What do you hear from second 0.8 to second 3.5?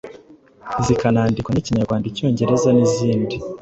zikanandikwa nk’Ikinyarwanda, Icyongereza n’izindi